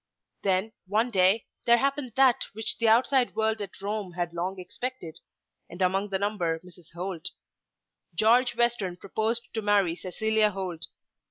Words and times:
Then 0.41 0.71
one 0.87 1.11
day 1.11 1.45
there 1.65 1.77
happened 1.77 2.13
that 2.15 2.45
which 2.53 2.79
the 2.79 2.87
outside 2.87 3.35
world 3.35 3.61
at 3.61 3.79
Rome 3.79 4.13
had 4.13 4.33
long 4.33 4.59
expected; 4.59 5.19
and 5.69 5.79
among 5.79 6.09
the 6.09 6.17
number 6.17 6.57
Mrs. 6.61 6.93
Holt. 6.95 7.29
George 8.15 8.55
Western 8.55 8.97
proposed 8.97 9.43
to 9.53 9.61
marry 9.61 9.93
Cecilia 9.93 10.49
Holt. 10.49 10.87